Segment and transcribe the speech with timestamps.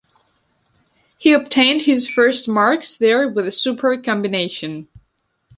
[1.19, 4.87] He obtained his first marks there with a super combination.